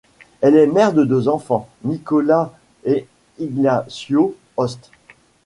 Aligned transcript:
Elle 0.41 0.55
est 0.55 0.65
mère 0.65 0.93
de 0.93 1.03
deux 1.03 1.27
enfants, 1.27 1.69
Nicolás 1.83 2.51
et 2.85 3.05
Ignacio 3.37 4.35
Yost. 4.57 4.89